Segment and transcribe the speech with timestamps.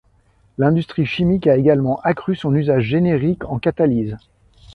[0.57, 4.17] L'industrie chimique a également accru son usage générique en catalyse.